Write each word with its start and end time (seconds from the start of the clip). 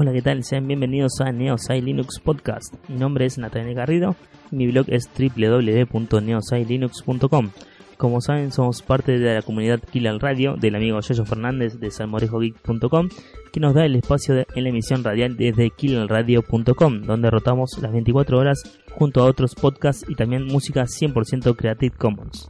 Hola, 0.00 0.12
¿qué 0.12 0.22
tal? 0.22 0.44
Sean 0.44 0.68
bienvenidos 0.68 1.20
a 1.20 1.32
Neosai 1.32 1.82
Linux 1.82 2.20
Podcast. 2.20 2.72
Mi 2.88 3.00
nombre 3.00 3.26
es 3.26 3.36
Natalia 3.36 3.74
Garrido 3.74 4.14
y 4.52 4.54
mi 4.54 4.68
blog 4.68 4.86
es 4.90 5.10
www.neosailinux.com. 5.12 7.50
Como 7.96 8.20
saben, 8.20 8.52
somos 8.52 8.82
parte 8.82 9.18
de 9.18 9.34
la 9.34 9.42
comunidad 9.42 9.80
Kill 9.80 10.20
Radio 10.20 10.54
del 10.54 10.76
amigo 10.76 11.00
Yoyo 11.00 11.24
Fernández 11.24 11.80
de 11.80 11.90
salmorejogeek.com, 11.90 13.08
que 13.52 13.58
nos 13.58 13.74
da 13.74 13.86
el 13.86 13.96
espacio 13.96 14.46
en 14.54 14.62
la 14.62 14.68
emisión 14.68 15.02
radial 15.02 15.36
desde 15.36 15.70
killalradio.com, 15.70 17.02
donde 17.02 17.30
rotamos 17.32 17.76
las 17.82 17.90
24 17.90 18.38
horas 18.38 18.78
junto 18.92 19.22
a 19.22 19.24
otros 19.24 19.56
podcasts 19.56 20.06
y 20.08 20.14
también 20.14 20.46
música 20.46 20.84
100% 20.84 21.56
Creative 21.56 21.96
Commons. 21.96 22.48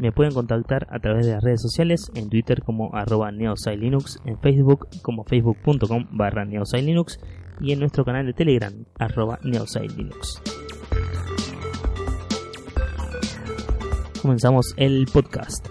Me 0.00 0.12
pueden 0.12 0.32
contactar 0.32 0.86
a 0.88 0.98
través 0.98 1.26
de 1.26 1.32
las 1.32 1.44
redes 1.44 1.60
sociales, 1.60 2.10
en 2.14 2.30
Twitter 2.30 2.62
como 2.62 2.94
arroba 2.94 3.30
neosailinux, 3.30 4.18
en 4.24 4.40
Facebook 4.40 4.88
como 5.02 5.24
facebook.com 5.24 6.06
barra 6.12 6.46
neosailinux 6.46 7.20
y 7.60 7.72
en 7.72 7.80
nuestro 7.80 8.02
canal 8.06 8.24
de 8.24 8.32
Telegram 8.32 8.72
arroba 8.98 9.38
neosailinux. 9.44 10.42
Comenzamos 14.22 14.72
el 14.78 15.06
podcast. 15.12 15.68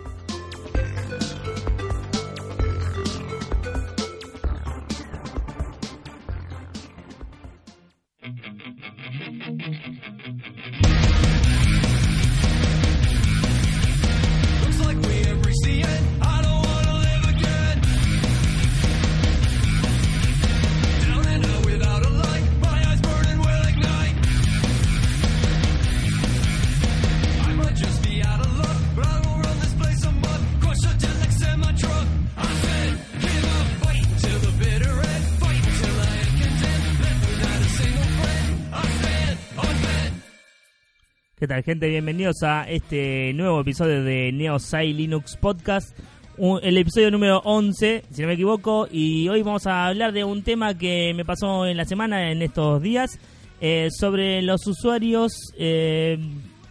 ¿Qué 41.40 41.48
tal 41.48 41.64
gente? 41.64 41.88
Bienvenidos 41.88 42.44
a 42.44 42.70
este 42.70 43.32
nuevo 43.34 43.62
episodio 43.62 44.04
de 44.04 44.34
NeoSci 44.34 44.92
Linux 44.92 45.38
Podcast, 45.38 45.98
el 46.38 46.78
episodio 46.78 47.12
número 47.12 47.40
11, 47.46 48.04
si 48.12 48.22
no 48.22 48.28
me 48.28 48.34
equivoco, 48.34 48.90
y 48.92 49.30
hoy 49.30 49.42
vamos 49.42 49.66
a 49.66 49.86
hablar 49.86 50.12
de 50.12 50.26
un 50.26 50.44
tema 50.44 50.78
que 50.78 51.14
me 51.16 51.24
pasó 51.24 51.66
en 51.66 51.78
la 51.78 51.86
semana, 51.86 52.30
en 52.30 52.42
estos 52.42 52.82
días, 52.82 53.18
eh, 53.62 53.88
sobre 53.90 54.42
los 54.42 54.68
usuarios 54.68 55.32
eh, 55.58 56.20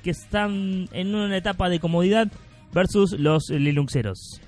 que 0.02 0.10
están 0.10 0.86
en 0.92 1.14
una 1.14 1.34
etapa 1.34 1.70
de 1.70 1.80
comodidad 1.80 2.28
versus 2.74 3.12
los 3.18 3.48
Linuxeros. 3.48 4.42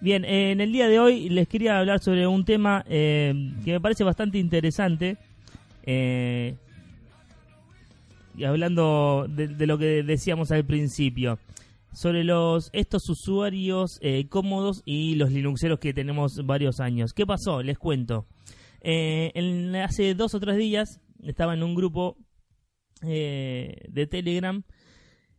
Bien, 0.00 0.24
eh, 0.24 0.52
en 0.52 0.60
el 0.60 0.72
día 0.72 0.88
de 0.88 0.98
hoy 1.00 1.28
les 1.28 1.48
quería 1.48 1.78
hablar 1.78 2.00
sobre 2.00 2.26
un 2.26 2.44
tema 2.44 2.84
eh, 2.88 3.34
que 3.64 3.72
me 3.72 3.80
parece 3.80 4.04
bastante 4.04 4.38
interesante. 4.38 5.16
eh, 5.82 6.54
y 8.38 8.44
hablando 8.44 9.26
de, 9.28 9.66
lo 9.66 9.78
que 9.78 10.02
decíamos 10.02 10.50
al 10.52 10.64
principio, 10.66 11.38
sobre 11.92 12.22
estos 12.72 13.08
usuarios 13.08 13.98
cómodos 14.28 14.82
y 14.84 15.14
los 15.14 15.32
Linuxeros 15.32 15.78
que 15.78 15.94
tenemos 15.94 16.44
varios 16.44 16.78
años. 16.80 17.14
¿Qué 17.14 17.24
pasó? 17.26 17.62
Les 17.62 17.78
cuento. 17.78 18.26
En- 18.82 19.74
hace 19.76 20.14
dos 20.14 20.34
o 20.34 20.40
tres 20.40 20.58
días 20.58 21.00
estaba 21.22 21.54
en 21.54 21.62
un 21.62 21.74
grupo 21.74 22.18
de 23.00 24.06
Telegram. 24.10 24.62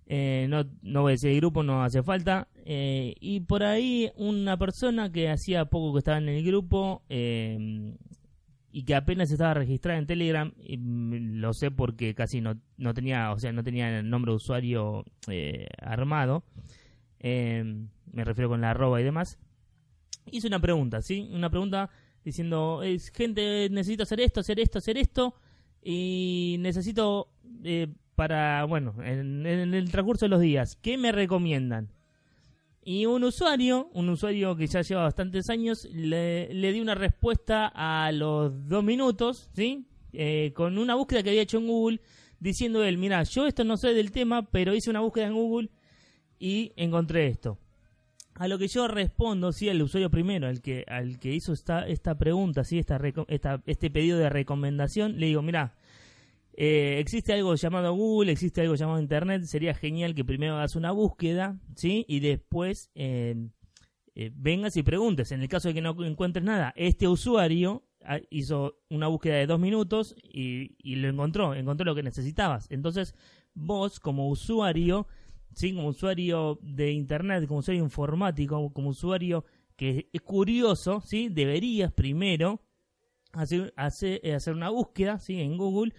Eh, 0.09 0.47
no, 0.49 0.65
no 0.81 1.01
voy 1.01 1.11
a 1.11 1.13
decir 1.13 1.35
grupo, 1.35 1.63
no 1.63 1.83
hace 1.83 2.01
falta. 2.01 2.47
Eh, 2.65 3.15
y 3.19 3.41
por 3.41 3.63
ahí 3.63 4.11
una 4.15 4.57
persona 4.57 5.11
que 5.11 5.29
hacía 5.29 5.65
poco 5.65 5.93
que 5.93 5.99
estaba 5.99 6.17
en 6.17 6.29
el 6.29 6.43
grupo 6.43 7.03
eh, 7.09 7.95
y 8.71 8.83
que 8.83 8.95
apenas 8.95 9.31
estaba 9.31 9.53
registrada 9.53 9.99
en 9.99 10.05
Telegram, 10.05 10.53
y, 10.63 10.77
mm, 10.77 11.39
lo 11.39 11.53
sé 11.53 11.71
porque 11.71 12.13
casi 12.13 12.41
no, 12.41 12.59
no 12.77 12.93
tenía, 12.93 13.31
o 13.31 13.39
sea, 13.39 13.51
no 13.51 13.63
tenía 13.63 13.99
el 13.99 14.09
nombre 14.09 14.31
de 14.31 14.35
usuario 14.37 15.05
eh, 15.27 15.67
armado. 15.81 16.43
Me 17.21 18.23
refiero 18.23 18.49
con 18.49 18.61
la 18.61 18.71
arroba 18.71 19.01
y 19.01 19.03
demás. 19.03 19.37
Hice 20.31 20.47
una 20.47 20.59
pregunta, 20.59 21.01
¿sí? 21.01 21.29
Una 21.31 21.49
pregunta 21.49 21.89
diciendo, 22.23 22.81
gente, 23.13 23.69
necesito 23.69 24.03
hacer 24.03 24.21
esto, 24.21 24.39
hacer 24.39 24.59
esto, 24.59 24.77
hacer 24.77 24.97
esto. 24.97 25.35
Y 25.81 26.57
necesito 26.59 27.29
para, 28.17 28.63
bueno, 28.63 28.95
en, 29.03 29.45
el 29.45 29.91
transcurso 29.91 30.25
de 30.25 30.29
los 30.29 30.41
días, 30.41 30.75
¿qué 30.81 30.97
me 30.97 31.11
recomiendan? 31.11 31.93
Y 32.83 33.05
un 33.05 33.23
usuario, 33.23 33.91
un 33.93 34.09
usuario 34.09 34.55
que 34.55 34.65
ya 34.65 34.81
lleva 34.81 35.03
bastantes 35.03 35.51
años, 35.51 35.87
le, 35.93 36.51
le 36.51 36.71
di 36.73 36.81
una 36.81 36.95
respuesta 36.95 37.71
a 37.75 38.11
los 38.11 38.67
dos 38.67 38.83
minutos, 38.83 39.51
¿sí? 39.53 39.85
Eh, 40.13 40.51
con 40.55 40.79
una 40.79 40.95
búsqueda 40.95 41.21
que 41.21 41.29
había 41.29 41.43
hecho 41.43 41.59
en 41.59 41.67
Google, 41.67 42.01
diciendo 42.39 42.83
él, 42.83 42.97
mira, 42.97 43.21
yo 43.21 43.45
esto 43.45 43.63
no 43.63 43.77
sé 43.77 43.93
del 43.93 44.11
tema, 44.11 44.49
pero 44.49 44.73
hice 44.73 44.89
una 44.89 45.01
búsqueda 45.01 45.27
en 45.27 45.35
Google 45.35 45.69
y 46.39 46.73
encontré 46.75 47.27
esto. 47.27 47.59
A 48.33 48.47
lo 48.47 48.57
que 48.57 48.67
yo 48.67 48.87
respondo, 48.87 49.51
sí, 49.51 49.69
al 49.69 49.83
usuario 49.83 50.09
primero, 50.09 50.47
al 50.47 50.63
que, 50.63 50.85
al 50.87 51.19
que 51.19 51.35
hizo 51.35 51.53
esta, 51.53 51.87
esta 51.87 52.17
pregunta, 52.17 52.63
sí, 52.63 52.79
esta, 52.79 52.99
esta, 53.27 53.61
este 53.67 53.91
pedido 53.91 54.17
de 54.17 54.29
recomendación, 54.29 55.19
le 55.19 55.27
digo, 55.27 55.43
mira, 55.43 55.75
eh, 56.59 56.97
existe 56.99 57.33
algo 57.33 57.53
llamado 57.53 57.93
Google, 57.93 58.31
existe 58.31 58.61
algo 58.61 58.73
llamado 58.73 58.99
Internet, 58.99 59.43
sería 59.43 59.75
genial 59.75 60.15
que 60.15 60.25
primero 60.25 60.55
hagas 60.55 60.75
una 60.75 60.91
búsqueda, 60.91 61.59
¿sí? 61.75 62.03
Y 62.07 62.19
después 62.19 62.89
eh, 62.95 63.49
eh, 64.15 64.31
vengas 64.33 64.75
y 64.75 64.81
preguntes. 64.81 65.31
En 65.31 65.43
el 65.43 65.49
caso 65.49 65.67
de 65.67 65.75
que 65.75 65.83
no 65.83 65.95
encuentres 66.03 66.43
nada, 66.43 66.73
este 66.75 67.07
usuario 67.07 67.83
ah, 68.03 68.17
hizo 68.31 68.79
una 68.89 69.05
búsqueda 69.05 69.35
de 69.35 69.45
dos 69.45 69.59
minutos 69.59 70.15
y, 70.23 70.95
lo 70.95 71.09
encontró, 71.09 71.53
encontró 71.53 71.85
lo 71.85 71.93
que 71.93 72.01
necesitabas. 72.01 72.65
Entonces, 72.71 73.13
vos 73.53 73.99
como 73.99 74.27
usuario, 74.27 75.05
¿sí? 75.53 75.75
Como 75.75 75.89
usuario 75.89 76.57
de 76.63 76.91
Internet, 76.91 77.45
como 77.45 77.59
usuario 77.59 77.83
informático, 77.83 78.73
como 78.73 78.89
usuario 78.89 79.45
que 79.75 80.09
es 80.11 80.21
curioso, 80.21 81.01
¿sí? 81.01 81.29
Deberías 81.29 81.93
primero 81.93 82.63
hacer, 83.31 83.75
hacer, 83.77 84.21
hacer 84.33 84.55
una 84.55 84.71
búsqueda, 84.71 85.19
¿sí? 85.19 85.39
En 85.39 85.55
Google 85.55 85.93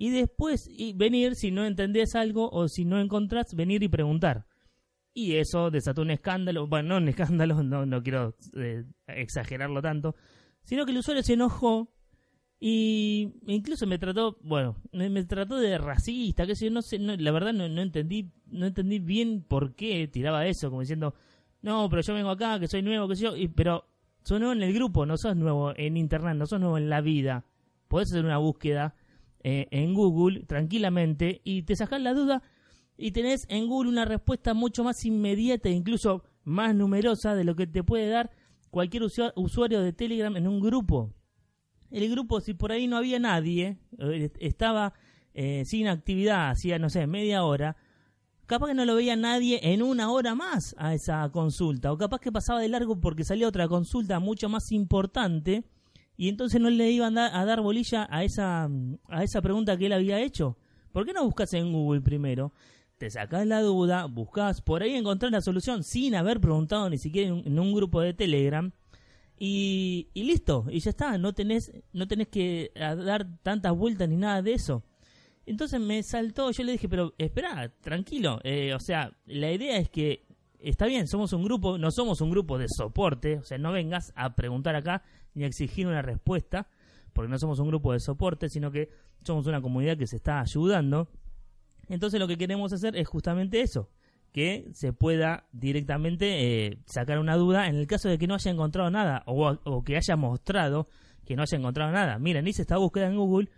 y 0.00 0.08
después 0.08 0.70
venir, 0.94 1.34
si 1.34 1.50
no 1.50 1.66
entendés 1.66 2.14
algo 2.14 2.48
o 2.48 2.68
si 2.68 2.86
no 2.86 2.98
encontrás, 2.98 3.54
venir 3.54 3.82
y 3.82 3.88
preguntar. 3.88 4.46
Y 5.12 5.34
eso 5.34 5.70
desató 5.70 6.00
un 6.00 6.10
escándalo, 6.10 6.66
bueno, 6.66 6.88
no 6.88 6.96
un 6.96 7.08
escándalo, 7.10 7.62
no, 7.62 7.84
no 7.84 8.02
quiero 8.02 8.34
eh, 8.56 8.84
exagerarlo 9.08 9.82
tanto, 9.82 10.16
sino 10.62 10.86
que 10.86 10.92
el 10.92 10.98
usuario 10.98 11.22
se 11.22 11.34
enojó 11.34 11.92
y 12.58 13.34
incluso 13.46 13.86
me 13.86 13.98
trató, 13.98 14.38
bueno, 14.40 14.78
me, 14.92 15.22
trató 15.24 15.58
de 15.58 15.76
racista, 15.76 16.46
que 16.46 16.56
sé 16.56 16.64
yo, 16.64 16.70
no 16.70 16.80
sé, 16.80 16.98
no, 16.98 17.14
la 17.14 17.30
verdad 17.30 17.52
no, 17.52 17.68
no 17.68 17.82
entendí, 17.82 18.32
no 18.46 18.64
entendí 18.64 19.00
bien 19.00 19.44
por 19.46 19.74
qué 19.74 20.08
tiraba 20.08 20.46
eso, 20.46 20.70
como 20.70 20.80
diciendo, 20.80 21.12
no, 21.60 21.90
pero 21.90 22.00
yo 22.00 22.14
vengo 22.14 22.30
acá, 22.30 22.58
que 22.58 22.68
soy 22.68 22.80
nuevo, 22.80 23.06
que 23.06 23.16
sé 23.16 23.24
yo, 23.24 23.36
y, 23.36 23.48
pero 23.48 23.84
sos 24.22 24.38
nuevo 24.38 24.54
en 24.54 24.62
el 24.62 24.72
grupo, 24.72 25.04
no 25.04 25.18
sos 25.18 25.36
nuevo 25.36 25.74
en 25.76 25.98
internet, 25.98 26.36
no 26.36 26.46
sos 26.46 26.58
nuevo 26.58 26.78
en 26.78 26.88
la 26.88 27.02
vida. 27.02 27.44
Podés 27.86 28.10
hacer 28.12 28.24
una 28.24 28.38
búsqueda 28.38 28.94
eh, 29.42 29.66
en 29.70 29.94
Google 29.94 30.44
tranquilamente 30.44 31.40
y 31.44 31.62
te 31.62 31.76
sacás 31.76 32.00
la 32.00 32.14
duda 32.14 32.42
y 32.96 33.12
tenés 33.12 33.46
en 33.48 33.66
Google 33.66 33.90
una 33.90 34.04
respuesta 34.04 34.54
mucho 34.54 34.84
más 34.84 35.04
inmediata 35.04 35.68
e 35.68 35.72
incluso 35.72 36.22
más 36.44 36.74
numerosa 36.74 37.34
de 37.34 37.44
lo 37.44 37.56
que 37.56 37.66
te 37.66 37.82
puede 37.82 38.08
dar 38.08 38.30
cualquier 38.70 39.02
usua- 39.04 39.32
usuario 39.36 39.80
de 39.80 39.92
Telegram 39.92 40.36
en 40.36 40.46
un 40.46 40.60
grupo. 40.60 41.14
El 41.90 42.08
grupo, 42.10 42.40
si 42.40 42.54
por 42.54 42.70
ahí 42.70 42.86
no 42.86 42.96
había 42.96 43.18
nadie, 43.18 43.78
eh, 43.98 44.30
estaba 44.38 44.92
eh, 45.34 45.64
sin 45.64 45.88
actividad, 45.88 46.50
hacía, 46.50 46.78
no 46.78 46.90
sé, 46.90 47.06
media 47.06 47.42
hora, 47.44 47.76
capaz 48.46 48.68
que 48.68 48.74
no 48.74 48.84
lo 48.84 48.96
veía 48.96 49.16
nadie 49.16 49.60
en 49.72 49.82
una 49.82 50.10
hora 50.10 50.34
más 50.34 50.74
a 50.78 50.92
esa 50.94 51.28
consulta, 51.30 51.92
o 51.92 51.98
capaz 51.98 52.20
que 52.20 52.32
pasaba 52.32 52.60
de 52.60 52.68
largo 52.68 53.00
porque 53.00 53.24
salía 53.24 53.48
otra 53.48 53.66
consulta 53.68 54.20
mucho 54.20 54.48
más 54.48 54.70
importante 54.72 55.64
y 56.20 56.28
entonces 56.28 56.60
no 56.60 56.68
le 56.68 56.90
iban 56.90 57.16
a 57.16 57.46
dar, 57.46 57.62
bolilla 57.62 58.06
a 58.10 58.24
esa, 58.24 58.68
a 59.08 59.24
esa 59.24 59.40
pregunta 59.40 59.78
que 59.78 59.86
él 59.86 59.94
había 59.94 60.20
hecho. 60.20 60.58
¿Por 60.92 61.06
qué 61.06 61.14
no 61.14 61.24
buscas 61.24 61.54
en 61.54 61.72
Google 61.72 62.02
primero? 62.02 62.52
Te 62.98 63.08
sacás 63.08 63.46
la 63.46 63.62
duda, 63.62 64.04
buscas 64.04 64.60
por 64.60 64.82
ahí 64.82 64.96
encontrar 64.96 65.32
la 65.32 65.40
solución 65.40 65.82
sin 65.82 66.14
haber 66.14 66.38
preguntado 66.38 66.90
ni 66.90 66.98
siquiera 66.98 67.30
en 67.30 67.58
un, 67.58 67.74
grupo 67.74 68.02
de 68.02 68.12
Telegram 68.12 68.70
y, 69.38 70.08
y 70.12 70.24
listo, 70.24 70.66
y 70.70 70.80
ya 70.80 70.90
está, 70.90 71.16
no 71.16 71.32
tenés, 71.32 71.72
no 71.94 72.06
tenés 72.06 72.28
que 72.28 72.70
dar 72.74 73.26
tantas 73.42 73.74
vueltas 73.74 74.06
ni 74.10 74.18
nada 74.18 74.42
de 74.42 74.52
eso. 74.52 74.84
Entonces 75.46 75.80
me 75.80 76.02
saltó, 76.02 76.50
yo 76.50 76.64
le 76.64 76.72
dije, 76.72 76.86
pero 76.86 77.14
espera, 77.16 77.72
tranquilo, 77.80 78.40
eh, 78.44 78.74
o 78.74 78.78
sea, 78.78 79.16
la 79.24 79.50
idea 79.52 79.78
es 79.78 79.88
que 79.88 80.26
está 80.62 80.86
bien, 80.86 81.06
somos 81.06 81.32
un 81.32 81.44
grupo, 81.44 81.78
no 81.78 81.90
somos 81.90 82.20
un 82.20 82.30
grupo 82.30 82.58
de 82.58 82.66
soporte, 82.68 83.38
o 83.38 83.42
sea, 83.42 83.58
no 83.58 83.72
vengas 83.72 84.12
a 84.16 84.34
preguntar 84.34 84.76
acá 84.76 85.02
ni 85.34 85.44
a 85.44 85.46
exigir 85.46 85.86
una 85.86 86.02
respuesta, 86.02 86.68
porque 87.12 87.30
no 87.30 87.38
somos 87.38 87.58
un 87.58 87.68
grupo 87.68 87.92
de 87.92 88.00
soporte, 88.00 88.48
sino 88.48 88.70
que 88.70 88.90
somos 89.22 89.46
una 89.46 89.60
comunidad 89.60 89.96
que 89.96 90.06
se 90.06 90.16
está 90.16 90.40
ayudando. 90.40 91.08
Entonces 91.88 92.20
lo 92.20 92.28
que 92.28 92.38
queremos 92.38 92.72
hacer 92.72 92.96
es 92.96 93.08
justamente 93.08 93.60
eso, 93.60 93.90
que 94.32 94.68
se 94.72 94.92
pueda 94.92 95.46
directamente 95.52 96.66
eh, 96.66 96.78
sacar 96.86 97.18
una 97.18 97.36
duda 97.36 97.68
en 97.68 97.76
el 97.76 97.86
caso 97.86 98.08
de 98.08 98.18
que 98.18 98.26
no 98.26 98.34
haya 98.34 98.50
encontrado 98.50 98.90
nada 98.90 99.22
o, 99.26 99.56
o 99.64 99.82
que 99.82 99.96
haya 99.96 100.16
mostrado 100.16 100.88
que 101.30 101.36
no 101.36 101.42
haya 101.42 101.58
encontrado 101.58 101.92
nada. 101.92 102.18
Miren, 102.18 102.48
hice 102.48 102.62
esta 102.62 102.76
búsqueda 102.76 103.06
en 103.06 103.16
Google 103.16 103.48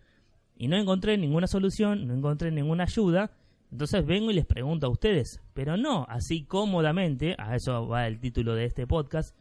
y 0.57 0.69
no 0.69 0.77
encontré 0.77 1.17
ninguna 1.17 1.47
solución, 1.47 2.07
no 2.07 2.15
encontré 2.15 2.51
ninguna 2.51 2.85
ayuda. 2.85 3.31
Entonces 3.73 4.05
vengo 4.05 4.31
y 4.31 4.35
les 4.35 4.45
pregunto 4.45 4.87
a 4.87 4.91
ustedes, 4.91 5.41
pero 5.55 5.79
no 5.79 6.05
así 6.11 6.45
cómodamente, 6.45 7.35
a 7.39 7.57
eso 7.57 7.89
va 7.89 8.07
el 8.07 8.21
título 8.21 8.55
de 8.55 8.67
este 8.67 8.87
podcast, 8.87 9.35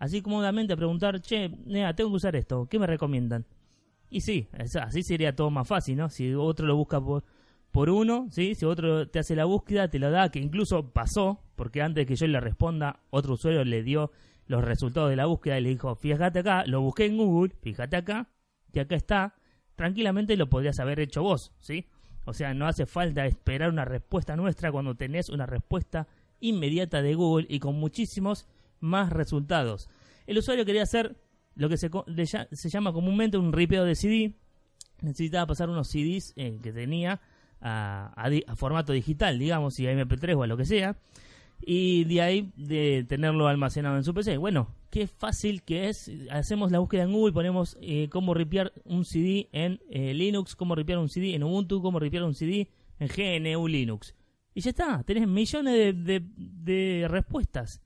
así 0.00 0.22
cómodamente 0.22 0.72
a 0.72 0.76
preguntar, 0.76 1.20
che, 1.20 1.50
nea, 1.64 1.94
tengo 1.94 2.10
que 2.10 2.16
usar 2.16 2.34
esto, 2.34 2.66
¿qué 2.68 2.80
me 2.80 2.88
recomiendan? 2.88 3.46
Y 4.10 4.22
sí, 4.22 4.48
así 4.52 5.04
sería 5.04 5.36
todo 5.36 5.50
más 5.50 5.68
fácil, 5.68 5.96
¿no? 5.98 6.10
Si 6.10 6.34
otro 6.34 6.66
lo 6.66 6.74
busca 6.74 7.00
por, 7.00 7.22
por 7.70 7.88
uno, 7.88 8.26
¿sí? 8.32 8.56
Si 8.56 8.64
otro 8.64 9.08
te 9.08 9.20
hace 9.20 9.36
la 9.36 9.44
búsqueda, 9.44 9.88
te 9.88 10.00
lo 10.00 10.10
da, 10.10 10.30
que 10.32 10.40
incluso 10.40 10.90
pasó, 10.90 11.44
porque 11.54 11.80
antes 11.80 12.06
que 12.06 12.16
yo 12.16 12.26
le 12.26 12.40
responda, 12.40 13.04
otro 13.10 13.34
usuario 13.34 13.64
le 13.64 13.84
dio 13.84 14.10
los 14.48 14.64
resultados 14.64 15.10
de 15.10 15.16
la 15.16 15.26
búsqueda 15.26 15.60
y 15.60 15.62
le 15.62 15.68
dijo, 15.68 15.94
fíjate 15.94 16.40
acá, 16.40 16.66
lo 16.66 16.80
busqué 16.80 17.06
en 17.06 17.18
Google, 17.18 17.54
fíjate 17.62 17.96
acá, 17.96 18.30
que 18.72 18.80
acá 18.80 18.96
está, 18.96 19.36
tranquilamente 19.76 20.36
lo 20.36 20.48
podrías 20.48 20.80
haber 20.80 20.98
hecho 20.98 21.22
vos, 21.22 21.52
¿sí? 21.60 21.86
O 22.26 22.34
sea, 22.34 22.52
no 22.54 22.66
hace 22.66 22.86
falta 22.86 23.24
esperar 23.24 23.70
una 23.70 23.84
respuesta 23.84 24.36
nuestra 24.36 24.72
cuando 24.72 24.96
tenés 24.96 25.28
una 25.28 25.46
respuesta 25.46 26.08
inmediata 26.40 27.00
de 27.00 27.14
Google 27.14 27.46
y 27.48 27.60
con 27.60 27.76
muchísimos 27.76 28.46
más 28.80 29.10
resultados. 29.10 29.88
El 30.26 30.38
usuario 30.38 30.64
quería 30.64 30.82
hacer 30.82 31.16
lo 31.54 31.68
que 31.68 31.76
se, 31.76 31.88
se 32.52 32.68
llama 32.68 32.92
comúnmente 32.92 33.38
un 33.38 33.52
ripeo 33.52 33.84
de 33.84 33.94
CD. 33.94 34.34
Necesitaba 35.00 35.46
pasar 35.46 35.70
unos 35.70 35.88
CDs 35.88 36.32
eh, 36.36 36.58
que 36.60 36.72
tenía 36.72 37.20
a, 37.60 38.12
a 38.16 38.52
a 38.52 38.56
formato 38.56 38.92
digital, 38.92 39.38
digamos, 39.38 39.74
si 39.74 39.86
a 39.86 39.92
MP3 39.92 40.36
o 40.36 40.42
a 40.42 40.46
lo 40.48 40.56
que 40.56 40.64
sea. 40.64 40.96
Y 41.60 42.04
de 42.04 42.20
ahí 42.22 42.52
de 42.56 43.04
tenerlo 43.08 43.48
almacenado 43.48 43.96
en 43.96 44.04
su 44.04 44.14
PC. 44.14 44.36
Bueno, 44.36 44.68
qué 44.90 45.06
fácil 45.06 45.62
que 45.62 45.88
es. 45.88 46.10
Hacemos 46.30 46.70
la 46.70 46.78
búsqueda 46.78 47.02
en 47.04 47.12
Google, 47.12 47.32
ponemos 47.32 47.76
eh, 47.80 48.08
cómo 48.10 48.34
ripear 48.34 48.72
un 48.84 49.04
CD 49.04 49.48
en 49.52 49.80
eh, 49.90 50.14
Linux, 50.14 50.54
cómo 50.54 50.74
ripear 50.74 50.98
un 50.98 51.08
CD 51.08 51.34
en 51.34 51.42
Ubuntu, 51.42 51.82
cómo 51.82 51.98
ripear 51.98 52.22
un 52.24 52.34
CD 52.34 52.68
en 52.98 53.08
GNU 53.08 53.66
Linux. 53.68 54.14
Y 54.54 54.60
ya 54.60 54.70
está, 54.70 55.02
tenés 55.02 55.26
millones 55.28 55.94
de, 56.04 56.22
de- 56.24 57.06
respuestas. 57.08 57.82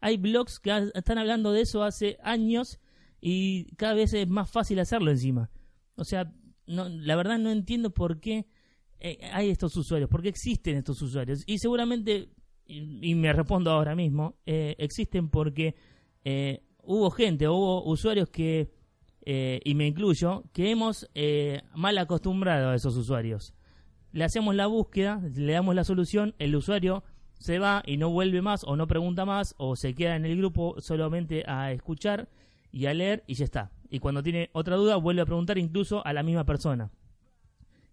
Hay 0.00 0.16
blogs 0.16 0.58
que 0.60 0.90
están 0.94 1.18
hablando 1.18 1.52
de 1.52 1.62
eso 1.62 1.82
hace 1.82 2.18
años 2.22 2.78
y 3.20 3.64
cada 3.76 3.94
vez 3.94 4.12
es 4.14 4.28
más 4.28 4.50
fácil 4.50 4.78
hacerlo 4.78 5.10
encima. 5.10 5.50
O 5.96 6.04
sea, 6.04 6.32
no, 6.66 6.88
la 6.88 7.16
verdad 7.16 7.38
no 7.38 7.50
entiendo 7.50 7.90
por 7.90 8.20
qué 8.20 8.46
eh, 9.00 9.18
hay 9.32 9.50
estos 9.50 9.76
usuarios, 9.76 10.08
por 10.10 10.22
qué 10.22 10.28
existen 10.28 10.76
estos 10.76 11.00
usuarios. 11.02 11.42
Y 11.46 11.58
seguramente, 11.58 12.28
y, 12.66 13.14
me 13.14 13.32
respondo 13.32 13.70
ahora 13.70 13.94
mismo, 13.94 14.36
eh, 14.46 14.74
existen 14.78 15.28
porque 15.28 15.74
eh, 16.24 16.62
hubo 16.82 17.10
gente, 17.10 17.48
hubo 17.48 17.84
usuarios 17.84 18.28
que, 18.30 18.70
eh, 19.22 19.60
y 19.64 19.74
me 19.74 19.86
incluyo, 19.86 20.44
que 20.52 20.70
hemos 20.70 21.08
mal 21.74 21.98
acostumbrado 21.98 22.70
a 22.70 22.74
esos 22.74 22.96
usuarios. 22.96 23.54
Le 24.12 24.24
hacemos 24.24 24.54
la 24.54 24.66
búsqueda, 24.66 25.20
le 25.34 25.52
damos 25.52 25.74
la 25.74 25.84
solución, 25.84 26.34
el 26.38 26.54
usuario 26.54 27.02
se 27.38 27.58
va 27.58 27.82
y 27.84 27.96
no 27.96 28.10
vuelve 28.10 28.40
más 28.42 28.62
o 28.64 28.76
no 28.76 28.86
pregunta 28.86 29.24
más 29.24 29.54
o 29.58 29.76
se 29.76 29.94
queda 29.94 30.16
en 30.16 30.24
el 30.24 30.36
grupo 30.38 30.76
solamente 30.78 31.44
a 31.46 31.72
escuchar 31.72 32.28
y 32.70 32.86
a 32.86 32.94
leer 32.94 33.24
y 33.26 33.34
ya 33.34 33.44
está. 33.44 33.72
Y 33.90 33.98
cuando 33.98 34.22
tiene 34.22 34.50
otra 34.52 34.76
duda 34.76 34.96
vuelve 34.96 35.22
a 35.22 35.26
preguntar 35.26 35.58
incluso 35.58 36.04
a 36.06 36.12
la 36.12 36.22
misma 36.22 36.44
persona 36.44 36.90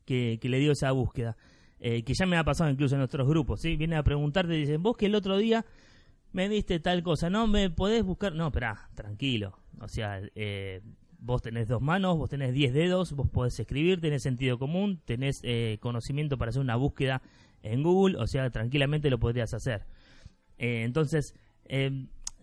que, 0.06 0.38
que 0.42 0.50
le 0.50 0.60
dio 0.60 0.72
esa 0.72 0.92
búsqueda. 0.92 1.36
Eh, 1.84 2.04
que 2.04 2.14
ya 2.14 2.28
me 2.28 2.38
ha 2.38 2.44
pasado 2.44 2.70
incluso 2.70 2.94
en 2.94 3.00
nuestros 3.00 3.28
grupos, 3.28 3.60
¿sí? 3.60 3.76
Vienen 3.76 3.98
a 3.98 4.04
preguntarte 4.04 4.56
y 4.56 4.60
dicen, 4.60 4.84
vos 4.84 4.96
que 4.96 5.08
el 5.08 5.16
otro 5.16 5.36
día 5.38 5.66
me 6.32 6.48
diste 6.48 6.80
tal 6.80 7.02
cosa, 7.02 7.32
¿no? 7.32 7.48
¿Me 7.48 7.72
podés 7.72 8.04
buscar? 8.04 8.36
No, 8.36 8.48
espera, 8.48 8.88
tranquilo. 8.94 9.58
O 9.80 9.88
sea, 9.88 10.22
eh, 10.36 10.82
vos 11.18 11.42
tenés 11.42 11.68
dos 11.68 11.82
manos, 11.82 12.20
vos 12.20 12.30
tenés 12.30 12.54
diez 12.54 12.72
dedos, 12.72 13.14
vos 13.14 13.28
podés 13.32 13.60
escribir, 13.60 14.00
tenés 14.00 14.22
sentido 14.22 14.60
común, 14.60 15.02
tenés 15.06 15.40
eh, 15.42 15.80
conocimiento 15.82 16.38
para 16.38 16.50
hacer 16.50 16.62
una 16.62 16.76
búsqueda 16.76 17.24
en 17.64 17.82
Google, 17.82 18.18
o 18.18 18.28
sea, 18.28 18.48
tranquilamente 18.52 19.10
lo 19.10 19.20
podrías 19.20 19.52
hacer. 19.56 19.88
Entonces, 20.60 21.34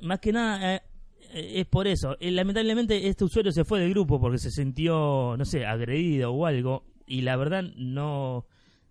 más 0.00 0.18
que 0.18 0.32
nada, 0.32 0.82
es 1.32 1.66
por 1.66 1.86
eso. 1.86 2.16
Lamentablemente, 2.18 3.06
este 3.06 3.24
usuario 3.24 3.52
se 3.52 3.64
fue 3.64 3.78
del 3.78 3.90
grupo 3.90 4.20
porque 4.20 4.38
se 4.38 4.50
sintió, 4.50 5.36
no 5.38 5.44
sé, 5.44 5.64
agredido 5.64 6.32
o 6.32 6.44
algo. 6.44 6.84
Y 7.06 7.22
la 7.22 7.36
verdad, 7.36 7.62
no, 7.76 8.46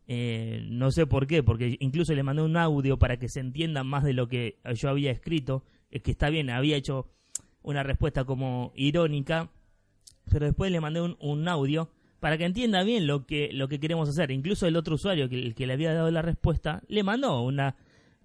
eh, 0.08 0.66
no 0.70 0.92
sé 0.92 1.06
por 1.06 1.28
qué, 1.28 1.44
porque 1.44 1.76
incluso 1.80 2.14
le 2.14 2.24
mandé 2.24 2.42
un 2.42 2.56
audio 2.58 2.98
para 2.98 3.18
que 3.18 3.28
se 3.28 3.42
entienda 3.42 3.84
más 3.84 4.04
de 4.04 4.14
lo 4.14 4.28
que 4.28 4.58
yo 4.74 4.90
había 4.90 5.12
escrito. 5.12 5.64
Es 5.92 6.02
que 6.02 6.12
está 6.12 6.30
bien, 6.30 6.50
había 6.50 6.78
hecho 6.78 7.08
una 7.62 7.84
respuesta 7.84 8.24
como 8.24 8.72
irónica, 8.76 9.52
pero 10.32 10.46
después 10.46 10.72
le 10.72 10.80
mandé 10.80 11.02
un, 11.02 11.18
un 11.20 11.48
audio 11.48 11.92
para 12.20 12.38
que 12.38 12.46
entienda 12.46 12.84
bien 12.84 13.06
lo 13.06 13.26
que, 13.26 13.50
lo 13.52 13.68
que 13.68 13.80
queremos 13.80 14.10
hacer. 14.10 14.32
Incluso 14.32 14.66
el 14.68 14.76
otro 14.76 14.96
usuario 14.96 15.30
que, 15.30 15.40
el 15.40 15.56
que 15.56 15.68
le 15.68 15.74
había 15.74 15.94
dado 15.94 16.10
la 16.10 16.22
respuesta 16.22 16.82
le 16.88 17.04
mandó 17.04 17.42
una, 17.42 17.76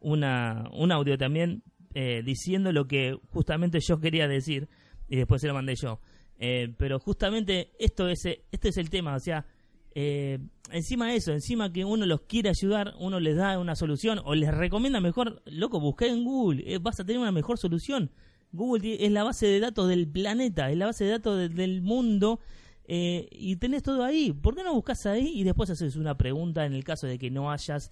una, 0.01 0.69
un 0.73 0.93
audio 0.93 1.19
también 1.19 1.63
eh, 1.95 2.23
diciendo 2.25 2.73
lo 2.73 2.87
que 2.87 3.19
justamente 3.33 3.79
yo 3.81 4.01
quería 4.01 4.29
decir 4.29 4.69
y 5.09 5.17
después 5.17 5.41
se 5.41 5.49
lo 5.49 5.55
mandé 5.55 5.75
yo. 5.75 6.01
Eh, 6.39 6.75
pero 6.77 6.99
justamente 6.99 7.73
esto 7.79 8.09
es, 8.09 8.25
este 8.25 8.69
es 8.69 8.77
el 8.77 8.91
tema, 8.91 9.15
o 9.15 9.21
sea, 9.21 9.47
eh, 9.95 10.39
encima 10.71 11.09
de 11.09 11.17
eso, 11.17 11.33
encima 11.33 11.73
que 11.73 11.85
uno 11.85 12.07
los 12.07 12.23
quiere 12.23 12.49
ayudar, 12.49 12.95
uno 12.99 13.21
les 13.21 13.37
da 13.37 13.59
una 13.59 13.75
solución 13.77 14.21
o 14.25 14.35
les 14.35 14.53
recomienda 14.55 15.01
mejor, 15.01 15.43
loco, 15.47 15.81
busca 15.81 16.07
en 16.07 16.25
Google, 16.25 16.63
eh, 16.67 16.79
vas 16.79 16.99
a 17.01 17.05
tener 17.05 17.21
una 17.21 17.33
mejor 17.33 17.59
solución. 17.59 18.11
Google 18.53 19.05
es 19.05 19.11
la 19.13 19.23
base 19.25 19.47
de 19.47 19.61
datos 19.61 19.89
del 19.89 20.07
planeta, 20.09 20.71
es 20.71 20.77
la 20.77 20.87
base 20.87 21.05
de 21.05 21.11
datos 21.13 21.39
de- 21.39 21.49
del 21.49 21.83
mundo 21.83 22.41
eh, 22.87 23.29
y 23.31 23.57
tenés 23.57 23.83
todo 23.83 24.05
ahí. 24.05 24.33
¿Por 24.33 24.55
qué 24.55 24.63
no 24.65 24.75
buscas 24.75 25.07
ahí 25.07 25.31
y 25.35 25.45
después 25.45 25.71
haces 25.71 25.97
una 25.97 26.19
pregunta 26.19 26.67
en 26.67 26.73
el 26.75 26.85
caso 26.85 27.07
de 27.07 27.19
que 27.19 27.31
no 27.31 27.51
hayas 27.51 27.91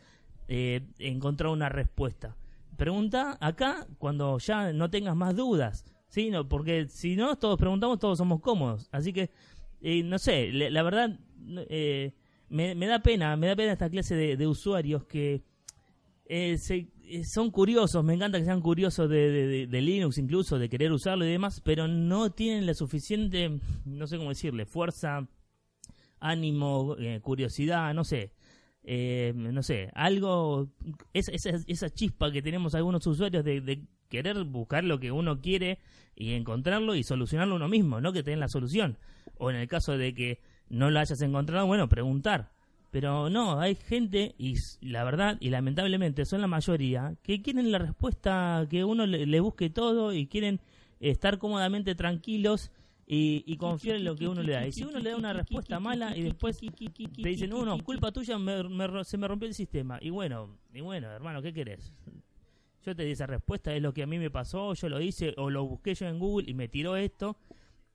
encontrado 0.49 1.53
una 1.55 1.69
respuesta? 1.69 2.37
Pregunta 2.77 3.39
acá 3.41 3.87
cuando 3.99 4.39
ya 4.39 4.73
no 4.73 4.91
tengas 4.91 5.15
más 5.17 5.37
dudas, 5.37 5.85
¿sí? 6.09 6.31
No, 6.31 6.49
porque 6.49 6.89
si 6.89 7.15
no, 7.17 7.37
todos 7.37 7.59
preguntamos, 7.59 7.99
todos 7.99 8.19
somos 8.19 8.41
cómodos. 8.41 8.89
Así 8.91 9.13
que, 9.13 9.31
no 10.05 10.19
sé, 10.19 10.51
le- 10.53 10.71
la 10.71 10.83
verdad, 10.83 11.19
eh, 11.69 12.13
me, 12.49 12.75
da 12.87 13.01
pena, 13.01 13.37
me 13.37 13.47
da 13.47 13.57
pena 13.57 13.73
esta 13.73 13.91
clase 13.91 14.15
de, 14.15 14.47
usuarios 14.47 15.05
que 15.05 15.43
eh, 16.27 16.57
eh, 17.05 17.25
son 17.25 17.51
curiosos, 17.51 18.05
me 18.05 18.15
encanta 18.15 18.39
que 18.39 18.45
sean 18.45 18.61
curiosos 18.61 19.09
de, 19.09 19.69
Linux 19.71 20.19
incluso, 20.19 20.59
de 20.59 20.69
querer 20.69 20.93
usarlo 20.93 21.25
y 21.25 21.31
demás, 21.31 21.61
pero 21.61 21.89
no 21.89 22.31
tienen 22.31 22.67
la 22.67 22.75
suficiente, 22.75 23.59
no 23.85 24.07
sé 24.07 24.17
cómo 24.17 24.31
decirle, 24.31 24.67
fuerza, 24.67 25.29
ánimo, 26.19 26.97
curiosidad, 27.23 27.95
no 27.95 28.05
sé. 28.05 28.33
No 28.83 29.63
sé, 29.63 29.91
algo, 29.95 30.71
esa, 31.13 31.33
esa, 31.33 31.91
chispa 31.91 32.33
que 32.33 32.43
tenemos 32.43 32.75
algunos 32.75 33.07
usuarios 33.07 33.45
de, 33.45 33.61
de 33.61 33.87
querer 34.09 34.43
buscar 34.45 34.85
lo 34.85 34.99
que 34.99 35.13
uno 35.13 35.41
quiere 35.41 35.79
y 36.17 36.35
encontrarlo 36.35 36.95
y 36.95 37.03
solucionarlo 37.03 37.57
uno 37.57 37.69
mismo, 37.69 38.01
no 38.01 38.13
que 38.13 38.23
te 38.23 38.31
den 38.31 38.41
la 38.41 38.49
solución. 38.49 38.99
O 39.39 39.51
en 39.51 39.57
el 39.57 39.69
caso 39.69 39.97
de 39.97 40.15
que 40.15 40.41
no 40.71 40.91
lo 40.91 40.99
hayas 41.01 41.21
encontrado, 41.21 41.67
bueno, 41.67 41.89
preguntar. 41.89 42.51
Pero 42.91 43.31
no, 43.31 43.61
hay 43.61 43.77
gente, 43.77 44.35
y 44.37 44.57
la 44.81 45.05
verdad, 45.05 45.37
y 45.41 45.51
lamentablemente 45.51 46.25
son 46.25 46.41
la 46.41 46.49
mayoría, 46.49 47.15
que 47.23 47.41
quieren 47.41 47.71
la 47.71 47.79
respuesta, 47.79 48.67
que 48.69 48.83
uno 48.85 49.07
le, 49.07 49.41
busque 49.41 49.71
todo 49.71 50.13
y 50.13 50.27
quieren 50.27 50.61
estar 50.99 51.39
cómodamente 51.39 51.95
tranquilos 51.95 52.73
y, 53.07 53.45
y 53.47 53.57
confiar 53.59 53.97
en 53.97 54.05
lo 54.05 54.17
que 54.17 54.27
uno 54.27 54.43
le 54.43 54.53
da. 54.53 54.67
Y 54.67 54.73
si 54.73 54.83
uno 54.83 54.99
le 54.99 55.11
da 55.11 55.17
una 55.17 55.33
respuesta 55.33 55.79
mala 55.79 56.17
y 56.17 56.23
después 56.23 56.59
te 57.23 57.29
dicen, 57.29 57.51
no, 57.51 57.65
no, 57.65 57.79
culpa 57.85 58.11
tuya, 58.11 58.39
me- 58.39 58.65
me 58.65 59.05
se 59.05 59.17
me 59.19 59.29
rompió 59.29 59.47
el 59.49 59.55
sistema. 59.55 59.99
Y 60.01 60.11
bueno, 60.11 60.59
y 60.75 60.81
bueno, 60.81 61.09
hermano, 61.13 61.43
¿qué 61.43 61.53
querés? 61.53 61.93
Yo 62.85 62.97
te 62.97 63.05
di 63.05 63.13
esa 63.13 63.27
respuesta, 63.27 63.73
es 63.75 63.83
lo 63.83 63.93
que 63.93 64.03
a 64.03 64.07
mí 64.07 64.19
me 64.19 64.31
pasó, 64.31 64.73
yo 64.75 64.89
lo 64.89 65.01
hice, 65.01 65.35
o 65.37 65.51
lo 65.51 65.65
busqué 65.65 65.95
yo 65.95 66.07
en 66.09 66.19
Google 66.19 66.51
y 66.51 66.55
me 66.55 66.67
tiró 66.67 66.97
esto, 66.97 67.37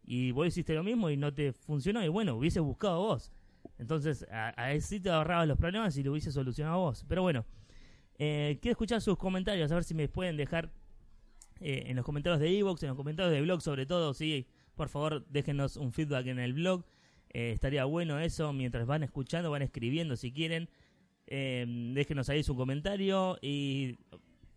y 0.06 0.32
vos 0.32 0.48
hiciste 0.48 0.74
lo 0.74 0.84
mismo 0.84 1.10
y 1.10 1.18
no 1.18 1.34
te 1.34 1.52
funcionó, 1.54 2.04
y 2.04 2.08
bueno, 2.08 2.36
hubiese 2.36 2.60
buscado 2.60 3.00
vos. 3.00 3.32
Entonces, 3.78 4.26
a, 4.32 4.54
a 4.62 4.74
ese 4.74 4.88
sí 4.88 5.00
te 5.00 5.10
ahorrabas 5.10 5.48
los 5.48 5.58
problemas 5.58 5.98
y 5.98 6.04
lo 6.04 6.12
hubiese 6.12 6.32
solucionado 6.32 6.80
vos. 6.80 7.06
Pero 7.08 7.22
bueno, 7.24 7.46
eh, 8.18 8.58
quiero 8.62 8.74
escuchar 8.74 9.02
sus 9.02 9.18
comentarios, 9.18 9.72
a 9.72 9.76
ver 9.76 9.84
si 9.84 9.94
me 9.94 10.08
pueden 10.08 10.38
dejar 10.38 10.72
eh, 11.60 11.84
en 11.88 11.96
los 11.96 12.06
comentarios 12.06 12.40
de 12.40 12.58
Evox, 12.58 12.84
en 12.84 12.90
los 12.90 12.98
comentarios 12.98 13.34
de 13.34 13.42
blog 13.42 13.62
sobre 13.62 13.86
todo, 13.86 14.14
sí, 14.14 14.48
por 14.76 14.90
favor 14.90 15.26
déjenos 15.28 15.78
un 15.78 15.92
feedback 15.92 16.28
en 16.28 16.40
el 16.40 16.54
blog, 16.54 16.86
Eh, 17.38 17.52
estaría 17.52 17.84
bueno 17.84 18.18
eso, 18.18 18.54
mientras 18.54 18.86
van 18.88 19.04
escuchando, 19.04 19.52
van 19.52 19.62
escribiendo 19.62 20.16
si 20.16 20.32
quieren, 20.32 20.70
déjenos 21.28 22.30
ahí 22.30 22.44
su 22.44 22.56
comentario 22.56 23.38
y 23.42 23.98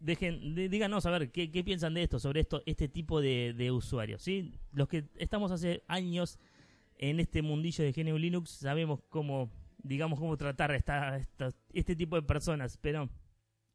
dejen, 0.00 0.54
de- 0.54 0.68
díganos 0.68 1.06
a 1.06 1.10
ver 1.10 1.30
qué, 1.30 1.50
qué 1.50 1.64
piensan 1.64 1.94
de 1.94 2.02
esto, 2.02 2.18
sobre 2.18 2.40
esto, 2.40 2.62
este 2.66 2.88
tipo 2.88 3.20
de, 3.20 3.54
de 3.56 3.70
usuarios, 3.72 4.22
¿sí? 4.22 4.52
Los 4.72 4.88
que 4.88 5.04
estamos 5.16 5.50
hace 5.52 5.82
años 5.88 6.38
en 6.96 7.20
este 7.20 7.42
mundillo 7.42 7.84
de 7.84 7.92
GNU 7.92 8.18
Linux 8.18 8.50
sabemos 8.50 9.00
cómo, 9.08 9.50
digamos, 9.82 10.18
cómo 10.18 10.36
tratar 10.36 10.70
a 10.72 10.76
esta, 10.76 11.16
esta- 11.16 11.52
este 11.72 11.96
tipo 11.96 12.16
de 12.16 12.22
personas, 12.22 12.76
pero 12.78 13.08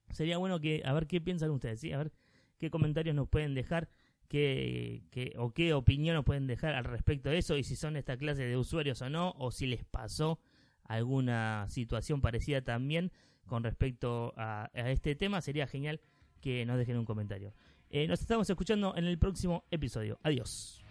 sería 0.10 0.38
bueno 0.38 0.60
que, 0.60 0.82
a 0.86 0.94
ver 0.94 1.08
qué 1.08 1.22
piensan 1.22 1.52
ustedes, 1.52 1.80
¿sí? 1.82 1.92
A 1.94 1.98
ver 2.00 2.12
qué 2.58 2.70
comentarios 2.70 3.16
nos 3.16 3.28
pueden 3.30 3.54
dejar, 3.54 3.90
qué, 4.28 5.04
qué- 5.12 5.34
o 5.38 5.52
qué 5.54 5.74
opinión 5.74 6.16
nos 6.16 6.26
pueden 6.26 6.48
dejar 6.48 6.76
al 6.76 6.86
respecto 6.86 7.30
de 7.30 7.38
eso, 7.38 7.58
y 7.58 7.64
si 7.64 7.76
son 7.76 7.96
esta 7.98 8.18
clase 8.18 8.44
de 8.44 8.58
usuarios 8.58 9.02
o 9.02 9.10
no, 9.10 9.34
o 9.38 9.52
si 9.52 9.68
les 9.68 9.84
pasó 9.86 10.40
alguna 10.84 11.66
situación 11.70 12.22
parecida 12.22 12.62
también 12.62 13.12
con 13.46 13.64
respecto 13.64 14.34
a, 14.38 14.70
a 14.74 14.92
este 14.92 15.16
tema, 15.16 15.42
sería 15.42 15.68
genial 15.68 16.02
que 16.44 16.66
nos 16.66 16.78
dejen 16.78 16.98
un 16.98 17.06
comentario. 17.06 17.54
Eh, 17.90 18.06
nos 18.06 18.20
estamos 18.20 18.50
escuchando 18.50 18.94
en 18.98 19.06
el 19.06 19.18
próximo 19.18 19.64
episodio. 19.72 20.20
Adiós. 20.24 20.84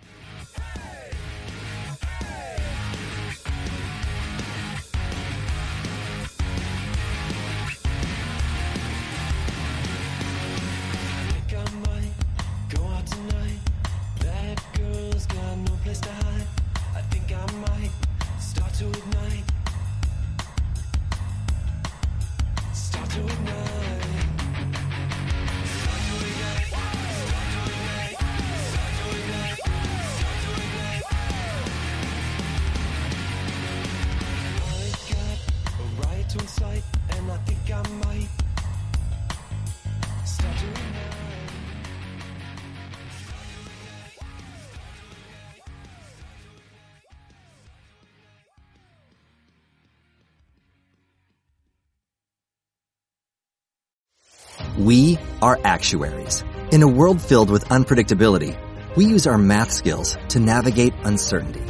We 54.78 55.18
are 55.42 55.58
actuaries. 55.64 56.44
In 56.70 56.82
a 56.82 56.88
world 56.88 57.20
filled 57.20 57.50
with 57.50 57.66
unpredictability, 57.66 58.56
we 58.96 59.04
use 59.04 59.26
our 59.26 59.36
math 59.36 59.70
skills 59.70 60.16
to 60.30 60.40
navigate 60.40 60.94
uncertainty. 61.04 61.62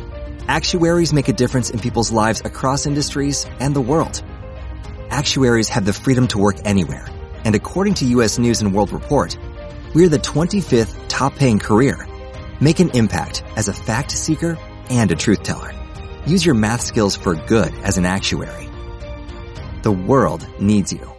Actuaries 0.47 1.13
make 1.13 1.29
a 1.29 1.33
difference 1.33 1.71
in 1.71 1.81
people's 1.81 2.13
lives 2.13 2.43
across 2.45 2.87
industries 2.87 3.45
and 3.59 3.75
the 3.75 3.81
world. 3.81 4.23
Actuaries 5.13 5.69
have 5.69 5.85
the 5.85 5.93
freedom 5.93 6.27
to 6.29 6.39
work 6.39 6.57
anywhere, 6.65 7.07
and 7.45 7.55
according 7.55 7.93
to 7.93 8.07
US 8.17 8.39
News 8.39 8.63
and 8.63 8.73
World 8.73 8.93
Report, 8.93 9.37
we're 9.95 10.09
the 10.09 10.19
25th 10.19 11.07
top 11.07 11.37
paying 11.37 11.59
career. 11.59 12.09
Make 12.63 12.81
an 12.81 12.89
impact 12.95 13.45
as 13.55 13.69
a 13.69 13.75
fact 13.75 14.11
seeker 14.11 14.57
and 14.89 15.13
a 15.13 15.15
truth 15.15 15.43
teller. 15.43 15.71
Use 16.25 16.47
your 16.47 16.55
math 16.55 16.81
skills 16.81 17.15
for 17.15 17.35
good 17.35 17.75
as 17.85 17.99
an 17.99 18.07
actuary. 18.07 18.71
The 19.83 19.93
world 19.93 20.49
needs 20.59 20.95
you. 20.95 21.12